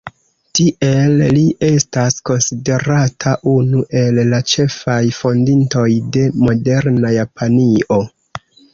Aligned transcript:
Tiele 0.59 1.27
li 1.37 1.43
estas 1.67 2.17
konsiderata 2.31 3.35
unu 3.53 3.85
el 4.03 4.19
la 4.33 4.41
ĉefaj 4.55 4.99
fondintoj 5.21 5.89
de 6.19 6.29
moderna 6.43 7.17
Japanio. 7.23 8.05